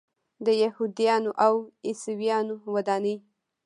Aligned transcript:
د 0.45 0.47
یهودانو 0.63 1.31
او 1.45 1.53
عیسویانو 1.87 2.55
ودانۍ. 2.73 3.15